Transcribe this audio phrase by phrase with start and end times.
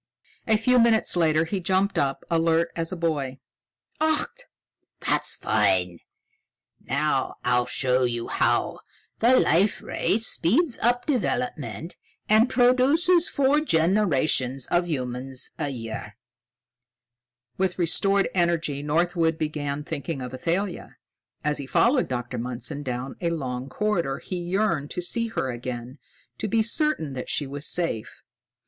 [0.47, 3.37] A few minutes later, he jumped up, alert as a boy.
[3.99, 4.45] "Ach!
[4.99, 5.99] That's fine.
[6.83, 8.79] Now I'll show you how
[9.19, 16.17] the Life Ray speeds up development and produces four generations of humans a year."
[17.59, 20.95] With restored energy, Northwood began thinking of Athalia.
[21.43, 22.39] As he followed Dr.
[22.39, 25.99] Mundson down a long corridor, he yearned to see her again,
[26.39, 28.23] to be certain that she was safe.